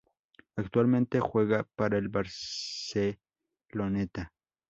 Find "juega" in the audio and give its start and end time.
1.19-1.61